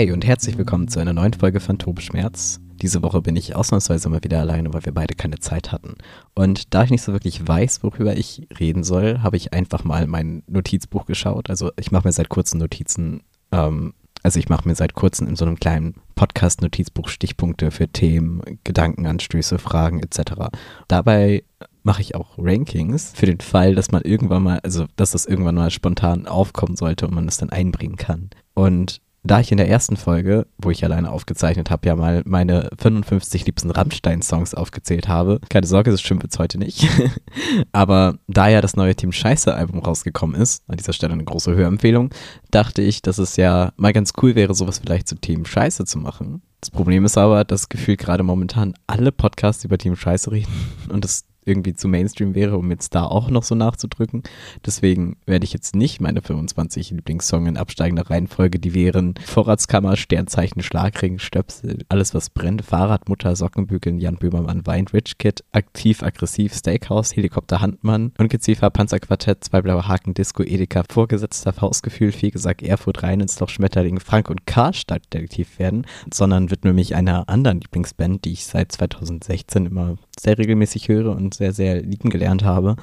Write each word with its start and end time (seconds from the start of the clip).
Hey 0.00 0.12
und 0.12 0.24
herzlich 0.24 0.56
willkommen 0.56 0.88
zu 0.88 0.98
einer 0.98 1.12
neuen 1.12 1.34
Folge 1.34 1.60
von 1.60 1.76
Tobeschmerz. 1.76 2.58
Diese 2.80 3.02
Woche 3.02 3.20
bin 3.20 3.36
ich 3.36 3.54
ausnahmsweise 3.54 4.08
mal 4.08 4.24
wieder 4.24 4.40
alleine, 4.40 4.72
weil 4.72 4.86
wir 4.86 4.94
beide 4.94 5.14
keine 5.14 5.40
Zeit 5.40 5.72
hatten. 5.72 5.96
Und 6.34 6.72
da 6.72 6.84
ich 6.84 6.90
nicht 6.90 7.02
so 7.02 7.12
wirklich 7.12 7.46
weiß, 7.46 7.82
worüber 7.82 8.16
ich 8.16 8.48
reden 8.58 8.82
soll, 8.82 9.18
habe 9.20 9.36
ich 9.36 9.52
einfach 9.52 9.84
mal 9.84 10.06
mein 10.06 10.42
Notizbuch 10.46 11.04
geschaut. 11.04 11.50
Also 11.50 11.70
ich 11.78 11.92
mache 11.92 12.08
mir 12.08 12.12
seit 12.12 12.30
kurzem 12.30 12.60
Notizen, 12.60 13.24
ähm, 13.52 13.92
also 14.22 14.38
ich 14.38 14.48
mache 14.48 14.66
mir 14.66 14.74
seit 14.74 14.94
kurzem 14.94 15.28
in 15.28 15.36
so 15.36 15.44
einem 15.44 15.60
kleinen 15.60 15.96
Podcast-Notizbuch 16.14 17.10
Stichpunkte 17.10 17.70
für 17.70 17.88
Themen, 17.88 18.40
Gedankenanstöße, 18.64 19.58
Fragen 19.58 20.00
etc. 20.00 20.48
Dabei 20.88 21.44
mache 21.82 22.00
ich 22.00 22.14
auch 22.14 22.38
Rankings 22.38 23.12
für 23.14 23.26
den 23.26 23.40
Fall, 23.40 23.74
dass 23.74 23.90
man 23.90 24.00
irgendwann 24.00 24.44
mal, 24.44 24.60
also 24.60 24.86
dass 24.96 25.10
das 25.10 25.26
irgendwann 25.26 25.56
mal 25.56 25.70
spontan 25.70 26.26
aufkommen 26.26 26.76
sollte 26.76 27.06
und 27.06 27.14
man 27.14 27.28
es 27.28 27.36
dann 27.36 27.50
einbringen 27.50 27.96
kann. 27.96 28.30
Und 28.54 29.02
da 29.22 29.40
ich 29.40 29.52
in 29.52 29.58
der 29.58 29.68
ersten 29.68 29.96
Folge, 29.96 30.46
wo 30.56 30.70
ich 30.70 30.84
alleine 30.84 31.10
aufgezeichnet 31.10 31.70
habe, 31.70 31.86
ja 31.86 31.96
mal 31.96 32.22
meine 32.24 32.70
55 32.78 33.44
liebsten 33.46 33.70
Rammstein-Songs 33.70 34.54
aufgezählt 34.54 35.08
habe, 35.08 35.40
keine 35.50 35.66
Sorge, 35.66 35.90
das 35.90 36.00
stimmt 36.00 36.22
jetzt 36.22 36.38
heute 36.38 36.58
nicht. 36.58 36.88
Aber 37.72 38.18
da 38.28 38.48
ja 38.48 38.60
das 38.60 38.76
neue 38.76 38.94
Team 38.94 39.12
Scheiße-Album 39.12 39.80
rausgekommen 39.80 40.40
ist, 40.40 40.62
an 40.68 40.76
dieser 40.76 40.94
Stelle 40.94 41.12
eine 41.12 41.24
große 41.24 41.54
Hörempfehlung, 41.54 42.10
dachte 42.50 42.82
ich, 42.82 43.02
dass 43.02 43.18
es 43.18 43.36
ja 43.36 43.72
mal 43.76 43.92
ganz 43.92 44.12
cool 44.22 44.34
wäre, 44.34 44.54
sowas 44.54 44.78
vielleicht 44.78 45.08
zu 45.08 45.16
Team 45.16 45.44
Scheiße 45.44 45.84
zu 45.84 45.98
machen. 45.98 46.42
Das 46.60 46.70
Problem 46.70 47.04
ist 47.04 47.16
aber, 47.16 47.44
dass 47.44 47.68
gefühlt 47.68 47.98
gerade 47.98 48.22
momentan 48.22 48.74
alle 48.86 49.12
Podcasts 49.12 49.64
über 49.64 49.78
Team 49.78 49.96
Scheiße 49.96 50.30
reden 50.30 50.52
und 50.90 51.04
das 51.04 51.24
irgendwie 51.50 51.74
zu 51.74 51.88
Mainstream 51.88 52.34
wäre, 52.34 52.56
um 52.56 52.70
jetzt 52.70 52.94
da 52.94 53.04
auch 53.04 53.28
noch 53.30 53.42
so 53.42 53.54
nachzudrücken. 53.54 54.22
Deswegen 54.64 55.16
werde 55.26 55.44
ich 55.44 55.52
jetzt 55.52 55.76
nicht 55.76 56.00
meine 56.00 56.22
25 56.22 56.90
Lieblingssongs 56.92 57.48
in 57.48 57.56
absteigender 57.56 58.08
Reihenfolge, 58.08 58.58
die 58.58 58.74
wären 58.74 59.14
Vorratskammer, 59.24 59.96
Sternzeichen, 59.96 60.62
Schlagring, 60.62 61.18
Stöpsel, 61.18 61.84
alles 61.88 62.14
was 62.14 62.30
brennt, 62.30 62.62
Fahrrad, 62.62 63.08
Mutter, 63.08 63.36
Sockenbügeln, 63.36 63.98
Jan 63.98 64.16
Böhmermann, 64.16 64.66
weint, 64.66 64.94
Rich 64.94 65.18
Kid, 65.18 65.44
aktiv, 65.52 66.02
aggressiv, 66.02 66.54
Steakhouse, 66.54 67.14
Helikopter, 67.14 67.60
Handmann, 67.60 68.12
Ungeziefer, 68.18 68.70
Panzerquartett, 68.70 69.44
zwei 69.44 69.60
blaue 69.60 69.86
Haken, 69.86 70.14
Disco, 70.14 70.42
Edeka, 70.42 70.84
Vorgesetzter, 70.88 71.52
Faustgefühl, 71.52 72.12
gesagt, 72.30 72.62
Erfurt, 72.62 73.02
rein 73.02 73.20
ins 73.20 73.40
Loch, 73.40 73.48
Schmetterling, 73.48 74.00
Frank 74.00 74.30
und 74.30 74.46
Karstadt 74.46 75.02
Detektiv 75.12 75.58
werden, 75.58 75.86
sondern 76.12 76.50
widme 76.50 76.72
mich 76.72 76.94
einer 76.94 77.28
anderen 77.28 77.60
Lieblingsband, 77.60 78.24
die 78.24 78.32
ich 78.32 78.44
seit 78.44 78.72
2016 78.72 79.66
immer 79.66 79.96
sehr 80.18 80.38
regelmäßig 80.38 80.88
höre 80.88 81.12
und 81.16 81.39
sehr, 81.40 81.52
sehr 81.52 81.82
lieben 81.82 82.10
gelernt 82.10 82.44
habe. 82.44 82.76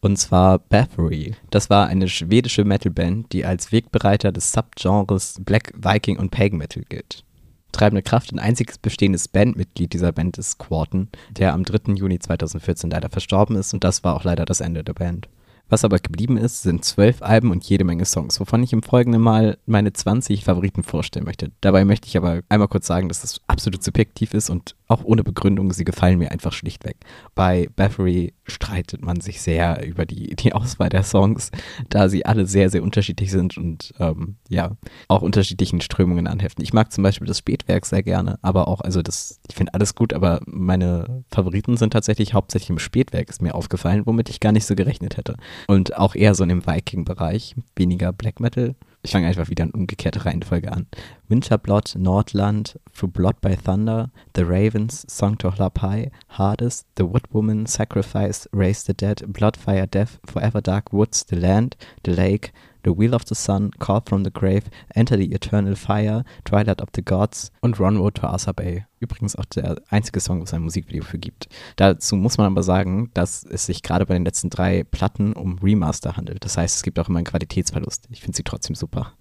Und 0.00 0.16
zwar 0.16 0.60
Bathory. 0.60 1.34
Das 1.50 1.68
war 1.68 1.88
eine 1.88 2.08
schwedische 2.08 2.64
Metalband, 2.64 3.32
die 3.32 3.44
als 3.44 3.72
Wegbereiter 3.72 4.30
des 4.30 4.52
Subgenres 4.52 5.40
Black 5.44 5.72
Viking 5.76 6.18
und 6.18 6.30
Pagan 6.30 6.58
Metal 6.58 6.84
gilt. 6.88 7.24
Treibende 7.72 8.02
Kraft 8.02 8.32
und 8.32 8.38
einziges 8.38 8.78
bestehendes 8.78 9.26
Bandmitglied 9.26 9.92
dieser 9.92 10.12
Band 10.12 10.38
ist 10.38 10.58
Quarton, 10.58 11.08
der 11.30 11.52
am 11.52 11.64
3. 11.64 11.94
Juni 11.94 12.18
2014 12.18 12.90
leider 12.90 13.10
verstorben 13.10 13.56
ist 13.56 13.74
und 13.74 13.82
das 13.82 14.04
war 14.04 14.14
auch 14.14 14.24
leider 14.24 14.44
das 14.44 14.60
Ende 14.60 14.84
der 14.84 14.94
Band. 14.94 15.28
Was 15.68 15.84
aber 15.84 15.98
geblieben 15.98 16.36
ist, 16.36 16.62
sind 16.62 16.84
zwölf 16.84 17.22
Alben 17.22 17.50
und 17.50 17.64
jede 17.64 17.84
Menge 17.84 18.04
Songs, 18.04 18.38
wovon 18.38 18.62
ich 18.62 18.72
im 18.72 18.82
Folgenden 18.84 19.20
mal 19.20 19.58
meine 19.66 19.92
20 19.92 20.44
Favoriten 20.44 20.84
vorstellen 20.84 21.24
möchte. 21.24 21.50
Dabei 21.60 21.84
möchte 21.84 22.06
ich 22.06 22.16
aber 22.16 22.42
einmal 22.48 22.68
kurz 22.68 22.86
sagen, 22.86 23.08
dass 23.08 23.22
das 23.22 23.40
absolut 23.48 23.82
subjektiv 23.82 24.32
ist 24.32 24.48
und 24.48 24.76
auch 24.86 25.02
ohne 25.02 25.24
Begründung, 25.24 25.72
sie 25.72 25.84
gefallen 25.84 26.18
mir 26.18 26.30
einfach 26.30 26.52
schlichtweg. 26.52 26.96
Bei 27.34 27.68
Bathory 27.74 28.32
streitet 28.46 29.02
man 29.02 29.20
sich 29.20 29.40
sehr 29.40 29.84
über 29.86 30.06
die, 30.06 30.36
die 30.36 30.52
Auswahl 30.52 30.88
der 30.88 31.02
Songs, 31.02 31.50
da 31.88 32.08
sie 32.08 32.26
alle 32.26 32.46
sehr, 32.46 32.70
sehr 32.70 32.82
unterschiedlich 32.82 33.30
sind 33.30 33.56
und 33.56 33.92
ähm, 33.98 34.36
ja, 34.48 34.76
auch 35.08 35.22
unterschiedlichen 35.22 35.80
Strömungen 35.80 36.26
anheften. 36.26 36.62
Ich 36.62 36.72
mag 36.72 36.92
zum 36.92 37.02
Beispiel 37.02 37.26
das 37.26 37.38
Spätwerk 37.38 37.86
sehr 37.86 38.02
gerne, 38.02 38.38
aber 38.42 38.68
auch, 38.68 38.80
also 38.80 39.02
das, 39.02 39.40
ich 39.48 39.54
finde 39.54 39.74
alles 39.74 39.94
gut, 39.94 40.12
aber 40.12 40.40
meine 40.46 41.24
Favoriten 41.28 41.76
sind 41.76 41.92
tatsächlich 41.92 42.34
hauptsächlich 42.34 42.70
im 42.70 42.78
Spätwerk, 42.78 43.28
ist 43.28 43.42
mir 43.42 43.54
aufgefallen, 43.54 44.02
womit 44.06 44.28
ich 44.28 44.40
gar 44.40 44.52
nicht 44.52 44.66
so 44.66 44.74
gerechnet 44.74 45.16
hätte. 45.16 45.36
Und 45.66 45.96
auch 45.96 46.14
eher 46.14 46.34
so 46.34 46.42
in 46.42 46.48
dem 46.48 46.66
Viking-Bereich, 46.66 47.56
weniger 47.74 48.12
Black 48.12 48.40
Metal. 48.40 48.74
Ich 49.06 49.12
fange 49.12 49.28
einfach 49.28 49.48
wieder 49.50 49.62
in 49.62 49.70
umgekehrte 49.70 50.24
Reihenfolge 50.24 50.72
an. 50.72 50.88
Winterblood, 51.28 51.94
Nordland, 51.96 52.80
Through 52.92 53.12
Blood 53.12 53.40
by 53.40 53.54
Thunder, 53.54 54.10
The 54.34 54.42
Ravens, 54.42 55.06
Song 55.06 55.38
to 55.38 55.50
Hlapai, 55.50 56.10
Hardest, 56.30 56.88
The 56.96 57.04
Wood 57.04 57.32
Woman, 57.32 57.66
Sacrifice, 57.66 58.48
Raise 58.52 58.82
the 58.82 58.94
Dead, 58.94 59.22
Bloodfire, 59.32 59.86
Death, 59.88 60.18
Forever 60.26 60.60
Dark 60.60 60.92
Woods, 60.92 61.22
The 61.22 61.36
Land, 61.36 61.76
The 62.02 62.14
Lake, 62.14 62.52
The 62.86 62.96
Wheel 62.96 63.14
of 63.14 63.24
the 63.26 63.34
Sun, 63.34 63.72
Call 63.80 64.00
from 64.06 64.22
the 64.22 64.30
Grave, 64.30 64.70
Enter 64.94 65.16
the 65.16 65.32
Eternal 65.32 65.74
Fire, 65.74 66.22
Twilight 66.44 66.80
of 66.80 66.90
the 66.94 67.04
Gods 67.04 67.50
und 67.60 67.80
Run 67.80 67.96
Road 67.96 68.14
to 68.14 68.28
Asa 68.28 68.52
Bay. 68.52 68.86
Übrigens 69.00 69.34
auch 69.34 69.44
der 69.44 69.82
einzige 69.90 70.20
Song, 70.20 70.38
wo 70.38 70.44
es 70.44 70.54
ein 70.54 70.62
Musikvideo 70.62 71.02
für 71.02 71.18
gibt. 71.18 71.48
Dazu 71.74 72.14
muss 72.14 72.38
man 72.38 72.46
aber 72.46 72.62
sagen, 72.62 73.10
dass 73.12 73.42
es 73.42 73.66
sich 73.66 73.82
gerade 73.82 74.06
bei 74.06 74.14
den 74.14 74.24
letzten 74.24 74.50
drei 74.50 74.84
Platten 74.84 75.32
um 75.32 75.58
Remaster 75.58 76.16
handelt. 76.16 76.44
Das 76.44 76.56
heißt, 76.56 76.76
es 76.76 76.82
gibt 76.84 77.00
auch 77.00 77.08
immer 77.08 77.18
einen 77.18 77.26
Qualitätsverlust. 77.26 78.06
Ich 78.10 78.20
finde 78.20 78.36
sie 78.36 78.44
trotzdem 78.44 78.76
super. 78.76 79.14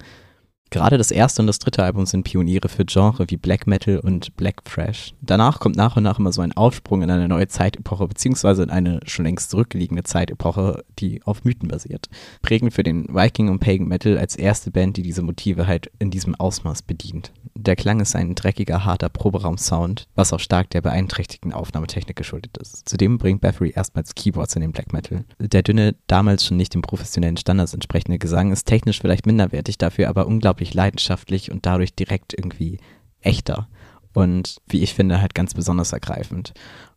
Gerade 0.75 0.97
das 0.97 1.09
erste 1.09 1.41
und 1.41 1.47
das 1.47 1.59
dritte 1.59 1.85
Album 1.85 2.05
sind 2.05 2.23
Pioniere 2.25 2.67
für 2.67 2.83
Genre 2.83 3.23
wie 3.29 3.37
Black 3.37 3.65
Metal 3.65 3.97
und 3.97 4.35
Black 4.35 4.65
Thrash. 4.65 5.13
Danach 5.21 5.61
kommt 5.61 5.77
nach 5.77 5.95
und 5.95 6.03
nach 6.03 6.19
immer 6.19 6.33
so 6.33 6.41
ein 6.41 6.51
Aufsprung 6.51 7.01
in 7.01 7.09
eine 7.09 7.29
neue 7.29 7.47
Zeitepoche, 7.47 8.05
beziehungsweise 8.09 8.63
in 8.63 8.69
eine 8.69 8.99
schon 9.05 9.23
längst 9.23 9.51
zurückliegende 9.51 10.03
Zeitepoche, 10.03 10.83
die 10.99 11.23
auf 11.23 11.45
Mythen 11.45 11.69
basiert. 11.69 12.09
Prägend 12.41 12.73
für 12.73 12.83
den 12.83 13.07
Viking 13.07 13.47
und 13.47 13.59
Pagan 13.59 13.87
Metal 13.87 14.17
als 14.17 14.35
erste 14.35 14.69
Band, 14.69 14.97
die 14.97 15.01
diese 15.01 15.21
Motive 15.21 15.65
halt 15.65 15.89
in 15.97 16.11
diesem 16.11 16.35
Ausmaß 16.35 16.81
bedient. 16.81 17.31
Der 17.57 17.77
Klang 17.77 18.01
ist 18.01 18.17
ein 18.17 18.35
dreckiger, 18.35 18.83
harter 18.83 19.07
Proberaum-Sound, 19.07 20.09
was 20.13 20.33
auch 20.33 20.41
stark 20.41 20.69
der 20.71 20.81
beeinträchtigten 20.81 21.53
Aufnahmetechnik 21.53 22.17
geschuldet 22.17 22.57
ist. 22.57 22.87
Zudem 22.87 23.17
bringt 23.17 23.39
Bathory 23.39 23.71
erstmals 23.73 24.13
Keyboards 24.13 24.55
in 24.55 24.61
den 24.61 24.73
Black 24.73 24.91
Metal. 24.91 25.23
Der 25.39 25.63
dünne, 25.63 25.95
damals 26.07 26.45
schon 26.45 26.57
nicht 26.57 26.73
dem 26.73 26.81
professionellen 26.81 27.37
Standards 27.37 27.73
entsprechende 27.73 28.19
Gesang 28.19 28.51
ist 28.51 28.65
technisch 28.65 28.99
vielleicht 28.99 29.25
minderwertig, 29.25 29.77
dafür 29.77 30.09
aber 30.09 30.27
unglaublich 30.27 30.64
leidenschaftlich 30.73 31.51
und 31.51 31.65
dadurch 31.65 31.93
direkt 31.95 32.33
irgendwie 32.33 32.79
echter. 33.21 33.67
Und 34.13 34.57
wie 34.67 34.81
ich 34.81 34.93
finde, 34.93 35.21
halt 35.21 35.35
ganz 35.35 35.53
besonders 35.53 35.91
ergreifend. 35.91 36.53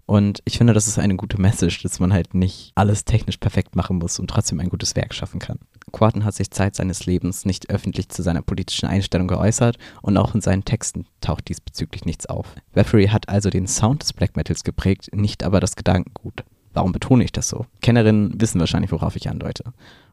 Und 0.07 0.41
ich 0.47 0.57
finde, 0.57 0.73
das 0.73 0.89
ist 0.89 0.99
eine 0.99 1.17
gute 1.17 1.39
Message, 1.39 1.83
dass 1.83 2.01
man 2.01 2.15
halt 2.15 2.33
nicht 2.33 2.73
alles 2.75 3.05
technisch 3.05 3.37
perfekt 3.37 3.77
machen 3.77 3.99
muss 3.99 4.19
und 4.19 4.31
trotzdem 4.31 4.59
ein 4.59 4.71
gutes 4.71 4.97
Werk 4.97 5.13
schaffen 5.13 5.39
kann. 5.39 5.59
Quarten 5.93 6.25
hat 6.25 6.35
sich 6.35 6.51
Zeit 6.51 6.77
seines 6.77 7.05
Lebens 7.05 7.45
nicht 7.45 7.69
öffentlich 7.69 8.09
zu 8.09 8.23
seiner 8.23 8.41
politischen 8.41 8.89
Einstellung 8.89 9.29
geäußert 9.29 9.77
und 10.01 10.17
auch 10.17 10.35
in 10.35 10.41
seinen 10.41 10.65
Texten 10.65 11.07
taucht 11.21 11.49
diesbezüglich 11.49 12.07
nichts 12.07 12.25
auf. 12.25 12.55
Bathory 12.73 13.09
hat 13.09 13.29
also 13.29 13.51
den 13.51 13.67
Sound 13.67 14.03
des 14.03 14.15
Black 14.15 14.35
Metals 14.37 14.65
geprägt, 14.65 15.11
nicht 15.13 15.45
aber 15.45 15.61
das 15.61 15.77
Gedankengut. 15.77 16.45
Warum 16.73 16.93
betone 16.93 17.25
ich 17.25 17.33
das 17.33 17.49
so? 17.49 17.67
Kennerinnen 17.83 18.41
wissen 18.41 18.61
wahrscheinlich, 18.61 18.93
worauf 18.93 19.17
ich 19.17 19.29
andeute. 19.29 19.65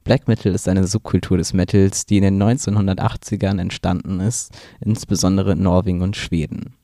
Black 0.05 0.27
Metal 0.27 0.53
ist 0.53 0.69
eine 0.69 0.85
Subkultur 0.85 1.37
des 1.37 1.53
Metals, 1.53 2.05
die 2.05 2.17
in 2.17 2.23
den 2.23 2.41
1980ern 2.41 3.59
entstanden 3.59 4.19
ist, 4.19 4.53
insbesondere 4.79 5.53
in 5.53 5.63
Norwegen 5.63 6.03
und 6.03 6.15
Schweden. 6.15 6.75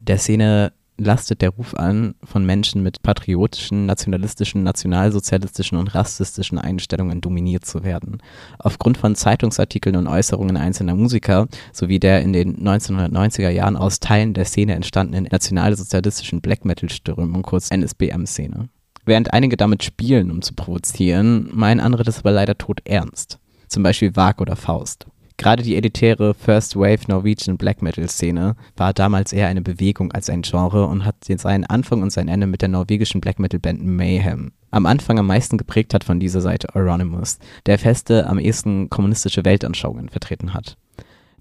Der 0.00 0.18
Szene 0.18 0.72
lastet 0.98 1.40
der 1.40 1.50
Ruf 1.50 1.74
an, 1.74 2.14
von 2.22 2.44
Menschen 2.44 2.82
mit 2.82 3.02
patriotischen, 3.02 3.86
nationalistischen, 3.86 4.64
nationalsozialistischen 4.64 5.78
und 5.78 5.94
rassistischen 5.94 6.58
Einstellungen 6.58 7.22
dominiert 7.22 7.64
zu 7.64 7.84
werden. 7.84 8.18
Aufgrund 8.58 8.98
von 8.98 9.14
Zeitungsartikeln 9.14 9.96
und 9.96 10.06
Äußerungen 10.06 10.58
einzelner 10.58 10.94
Musiker 10.94 11.48
sowie 11.72 11.98
der 11.98 12.20
in 12.20 12.34
den 12.34 12.58
1990er 12.58 13.48
Jahren 13.48 13.76
aus 13.76 13.98
Teilen 13.98 14.34
der 14.34 14.44
Szene 14.44 14.74
entstandenen 14.74 15.28
nationalsozialistischen 15.30 16.42
Black 16.42 16.66
Metal-Strömung, 16.66 17.42
kurz 17.42 17.70
NSBM-Szene. 17.70 18.68
Während 19.08 19.32
einige 19.32 19.56
damit 19.56 19.84
spielen, 19.84 20.30
um 20.30 20.42
zu 20.42 20.52
provozieren, 20.52 21.48
meinen 21.54 21.80
andere 21.80 22.02
das 22.02 22.18
aber 22.18 22.30
leider 22.30 22.58
tot 22.58 22.80
ernst. 22.84 23.38
Zum 23.66 23.82
Beispiel 23.82 24.14
Wag 24.16 24.38
oder 24.38 24.54
Faust. 24.54 25.06
Gerade 25.38 25.62
die 25.62 25.76
elitäre 25.76 26.34
First 26.34 26.76
Wave 26.76 27.00
Norwegian 27.08 27.56
Black 27.56 27.80
Metal 27.80 28.06
Szene 28.06 28.54
war 28.76 28.92
damals 28.92 29.32
eher 29.32 29.48
eine 29.48 29.62
Bewegung 29.62 30.12
als 30.12 30.28
ein 30.28 30.42
Genre 30.42 30.84
und 30.84 31.06
hat 31.06 31.24
seinen 31.24 31.64
Anfang 31.64 32.02
und 32.02 32.12
sein 32.12 32.28
Ende 32.28 32.46
mit 32.46 32.60
der 32.60 32.68
norwegischen 32.68 33.22
Black 33.22 33.38
Metal 33.38 33.58
Band 33.58 33.82
Mayhem. 33.82 34.52
Am 34.70 34.84
Anfang 34.84 35.18
am 35.18 35.26
meisten 35.26 35.56
geprägt 35.56 35.94
hat 35.94 36.04
von 36.04 36.20
dieser 36.20 36.42
Seite 36.42 36.68
Euronymous, 36.74 37.38
der 37.64 37.78
feste, 37.78 38.26
am 38.26 38.38
ehesten 38.38 38.90
kommunistische 38.90 39.42
Weltanschauungen 39.42 40.10
vertreten 40.10 40.52
hat. 40.52 40.76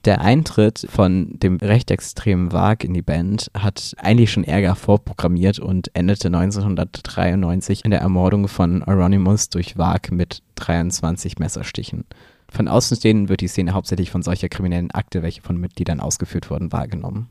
Der 0.06 0.22
Eintritt 0.22 0.88
von 0.90 1.38
dem 1.40 1.58
rechtsextremen 1.58 2.52
Wag 2.54 2.84
in 2.84 2.94
die 2.94 3.02
Band 3.02 3.52
hat 3.54 3.94
eigentlich 3.98 4.32
schon 4.32 4.44
Ärger 4.44 4.76
vorprogrammiert 4.76 5.60
und 5.60 5.94
endete 5.96 6.28
1993 6.28 7.84
in 7.84 7.92
der 7.92 8.02
Ermordung 8.02 8.48
von 8.48 8.84
Euronymous 8.84 9.50
durch 9.50 9.78
Wag 9.78 10.12
mit 10.12 10.44
23 10.56 11.40
Messerstichen. 11.40 12.06
Von 12.50 12.68
Außenstehenden 12.68 13.28
wird 13.28 13.42
die 13.42 13.48
Szene 13.48 13.74
hauptsächlich 13.74 14.10
von 14.10 14.22
solcher 14.22 14.48
kriminellen 14.50 14.92
Akte, 14.92 15.24
welche 15.24 15.42
von 15.42 15.58
Mitgliedern 15.58 16.00
ausgeführt 16.00 16.50
wurden, 16.50 16.72
wahrgenommen. 16.72 17.28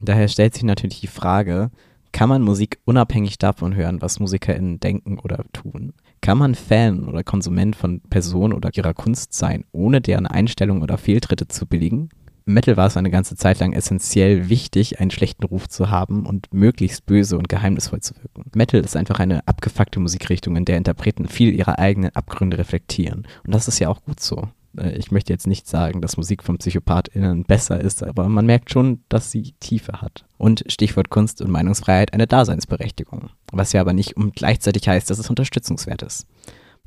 Daher 0.00 0.28
stellt 0.28 0.54
sich 0.54 0.62
natürlich 0.62 1.00
die 1.00 1.08
Frage, 1.08 1.70
kann 2.12 2.28
man 2.28 2.42
Musik 2.42 2.78
unabhängig 2.84 3.38
davon 3.38 3.74
hören, 3.74 4.02
was 4.02 4.20
MusikerInnen 4.20 4.80
denken 4.80 5.18
oder 5.18 5.44
tun? 5.52 5.92
Kann 6.22 6.38
man 6.38 6.54
Fan 6.54 7.08
oder 7.08 7.24
Konsument 7.24 7.74
von 7.74 8.00
Personen 8.02 8.52
oder 8.52 8.70
ihrer 8.74 8.92
Kunst 8.92 9.32
sein, 9.32 9.64
ohne 9.72 10.00
deren 10.00 10.26
Einstellung 10.26 10.82
oder 10.82 10.98
Fehltritte 10.98 11.48
zu 11.48 11.66
billigen? 11.66 12.10
Metal 12.44 12.76
war 12.76 12.86
es 12.86 12.96
eine 12.96 13.10
ganze 13.10 13.36
Zeit 13.36 13.60
lang 13.60 13.72
essentiell 13.72 14.48
wichtig, 14.48 15.00
einen 15.00 15.10
schlechten 15.10 15.44
Ruf 15.44 15.68
zu 15.68 15.90
haben 15.90 16.26
und 16.26 16.52
möglichst 16.52 17.06
böse 17.06 17.38
und 17.38 17.48
geheimnisvoll 17.48 18.00
zu 18.00 18.14
wirken. 18.16 18.50
Metal 18.54 18.80
ist 18.80 18.96
einfach 18.96 19.18
eine 19.18 19.46
abgefuckte 19.46 20.00
Musikrichtung, 20.00 20.56
in 20.56 20.64
der 20.64 20.76
Interpreten 20.76 21.28
viel 21.28 21.54
ihrer 21.54 21.78
eigenen 21.78 22.14
Abgründe 22.14 22.58
reflektieren. 22.58 23.26
Und 23.44 23.54
das 23.54 23.68
ist 23.68 23.78
ja 23.78 23.88
auch 23.88 24.02
gut 24.02 24.20
so. 24.20 24.48
Äh, 24.76 24.96
ich 24.96 25.10
möchte 25.10 25.32
jetzt 25.32 25.46
nicht 25.46 25.66
sagen, 25.66 26.00
dass 26.00 26.16
Musik 26.16 26.42
von 26.42 26.58
PsychopathInnen 26.58 27.44
besser 27.44 27.80
ist, 27.80 28.02
aber 28.02 28.28
man 28.28 28.46
merkt 28.46 28.70
schon, 28.70 29.02
dass 29.08 29.30
sie 29.30 29.54
Tiefe 29.60 30.00
hat. 30.00 30.24
Und 30.38 30.64
Stichwort 30.68 31.10
Kunst 31.10 31.40
und 31.42 31.50
Meinungsfreiheit 31.50 32.12
eine 32.12 32.26
Daseinsberechtigung. 32.26 33.30
Was 33.52 33.72
ja 33.72 33.80
aber 33.80 33.92
nicht 33.92 34.16
um 34.16 34.32
gleichzeitig 34.32 34.88
heißt, 34.88 35.10
dass 35.10 35.18
es 35.18 35.30
unterstützungswert 35.30 36.02
ist. 36.02 36.26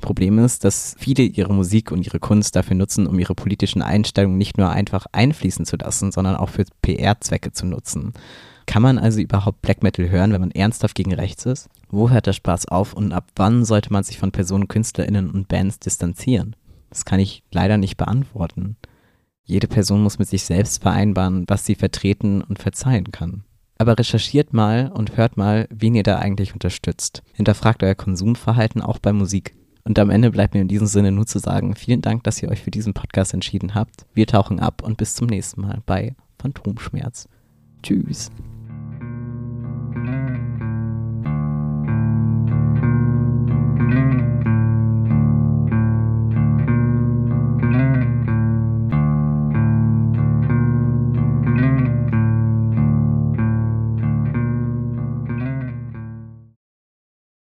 Problem 0.01 0.39
ist, 0.39 0.65
dass 0.65 0.95
viele 0.99 1.23
ihre 1.23 1.53
Musik 1.53 1.91
und 1.91 2.05
ihre 2.05 2.19
Kunst 2.19 2.55
dafür 2.55 2.75
nutzen, 2.75 3.07
um 3.07 3.19
ihre 3.19 3.35
politischen 3.35 3.81
Einstellungen 3.81 4.37
nicht 4.37 4.57
nur 4.57 4.69
einfach 4.69 5.05
einfließen 5.11 5.65
zu 5.65 5.77
lassen, 5.77 6.11
sondern 6.11 6.35
auch 6.35 6.49
für 6.49 6.65
PR-Zwecke 6.81 7.51
zu 7.53 7.65
nutzen. 7.65 8.13
Kann 8.65 8.81
man 8.81 8.97
also 8.97 9.21
überhaupt 9.21 9.61
Black 9.61 9.83
Metal 9.83 10.09
hören, 10.09 10.33
wenn 10.33 10.41
man 10.41 10.51
ernsthaft 10.51 10.95
gegen 10.95 11.13
rechts 11.13 11.45
ist? 11.45 11.69
Wo 11.89 12.09
hört 12.09 12.27
der 12.27 12.33
Spaß 12.33 12.67
auf 12.67 12.93
und 12.93 13.11
ab 13.11 13.27
wann 13.35 13.65
sollte 13.65 13.91
man 13.91 14.03
sich 14.03 14.17
von 14.17 14.31
Personen, 14.31 14.67
KünstlerInnen 14.67 15.29
und 15.29 15.47
Bands 15.47 15.79
distanzieren? 15.79 16.55
Das 16.93 17.05
kann 17.05 17.19
ich 17.19 17.41
leider 17.51 17.77
nicht 17.77 17.97
beantworten. 17.97 18.77
Jede 19.43 19.67
Person 19.67 20.03
muss 20.03 20.19
mit 20.19 20.27
sich 20.27 20.43
selbst 20.43 20.83
vereinbaren, 20.83 21.43
was 21.47 21.65
sie 21.65 21.73
vertreten 21.73 22.43
und 22.43 22.59
verzeihen 22.59 23.11
kann. 23.11 23.43
Aber 23.79 23.97
recherchiert 23.97 24.53
mal 24.53 24.91
und 24.93 25.17
hört 25.17 25.35
mal, 25.35 25.67
wen 25.71 25.95
ihr 25.95 26.03
da 26.03 26.19
eigentlich 26.19 26.53
unterstützt. 26.53 27.23
Hinterfragt 27.33 27.81
euer 27.81 27.95
Konsumverhalten 27.95 28.79
auch 28.83 28.99
bei 28.99 29.11
Musik. 29.11 29.55
Und 29.83 29.97
am 29.97 30.11
Ende 30.11 30.29
bleibt 30.29 30.53
mir 30.53 30.61
in 30.61 30.67
diesem 30.67 30.85
Sinne 30.85 31.11
nur 31.11 31.25
zu 31.25 31.39
sagen, 31.39 31.75
vielen 31.75 32.01
Dank, 32.01 32.23
dass 32.25 32.43
ihr 32.43 32.49
euch 32.49 32.61
für 32.61 32.69
diesen 32.69 32.93
Podcast 32.93 33.33
entschieden 33.33 33.73
habt. 33.73 34.05
Wir 34.13 34.27
tauchen 34.27 34.59
ab 34.59 34.83
und 34.83 34.97
bis 34.97 35.15
zum 35.15 35.25
nächsten 35.25 35.61
Mal 35.61 35.81
bei 35.87 36.15
Phantomschmerz. 36.37 37.27
Tschüss. 37.81 38.29